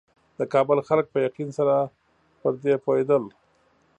[0.39, 1.75] د کابل خلک په یقین سره
[2.41, 3.23] پر دې پوهېدل.